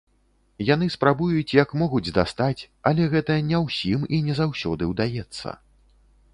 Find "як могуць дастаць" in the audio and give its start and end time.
1.57-2.61